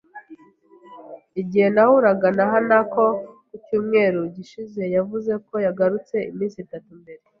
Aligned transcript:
Igihe 1.41 1.67
nahuraga 1.75 2.27
na 2.37 2.45
Hanako 2.51 3.03
ku 3.47 3.55
cyumweru 3.65 4.19
gishize, 4.35 4.81
yavuze 4.95 5.31
ko 5.47 5.55
yagarutse 5.65 6.15
iminsi 6.31 6.57
itatu 6.65 6.89
mbere. 7.01 7.21